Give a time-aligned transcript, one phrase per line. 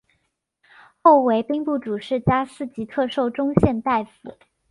[1.03, 4.11] 后为兵部主事加四级特授中宪大夫。